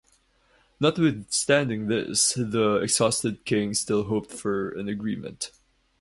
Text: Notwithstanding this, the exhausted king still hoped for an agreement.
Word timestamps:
Notwithstanding 0.79 1.85
this, 1.85 2.33
the 2.33 2.77
exhausted 2.81 3.45
king 3.45 3.75
still 3.75 4.05
hoped 4.05 4.31
for 4.31 4.69
an 4.69 4.89
agreement. 4.89 5.51